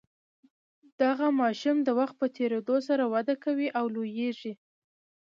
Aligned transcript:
دغه 1.01 1.27
ماشوم 1.41 1.77
د 1.83 1.89
وخت 1.99 2.15
په 2.21 2.27
تیریدو 2.35 2.77
سره 2.87 3.03
وده 3.13 3.35
کوي 3.43 3.67
او 3.79 3.85
لوییږي. 3.95 4.53